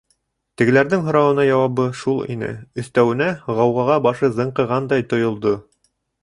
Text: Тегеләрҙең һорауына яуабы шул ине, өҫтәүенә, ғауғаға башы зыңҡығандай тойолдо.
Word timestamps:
Тегеләрҙең 0.59 1.01
һорауына 1.09 1.43
яуабы 1.47 1.85
шул 1.99 2.23
ине, 2.35 2.49
өҫтәүенә, 2.85 3.27
ғауғаға 3.61 3.99
башы 4.07 4.31
зыңҡығандай 4.41 5.07
тойолдо. 5.13 5.55